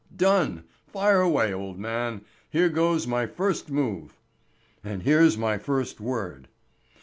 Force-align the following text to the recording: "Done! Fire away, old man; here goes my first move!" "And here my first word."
"Done! 0.15 0.63
Fire 0.87 1.21
away, 1.21 1.53
old 1.53 1.77
man; 1.77 2.21
here 2.49 2.69
goes 2.69 3.05
my 3.05 3.27
first 3.27 3.69
move!" 3.69 4.17
"And 4.83 5.03
here 5.03 5.29
my 5.37 5.59
first 5.59 5.99
word." 6.01 6.47